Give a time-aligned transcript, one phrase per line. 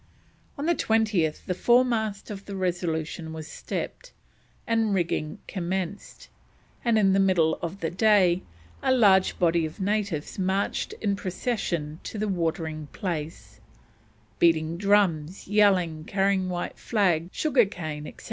[0.57, 4.13] On the 20th the foremast of the Resolution was stepped
[4.65, 6.27] and rigging commenced,
[6.83, 8.41] and in the middle of the day
[8.81, 13.59] a large body of natives marched in procession to the watering place,
[14.39, 18.19] beating drums, yelling, carrying white flags, sugar cane, etc.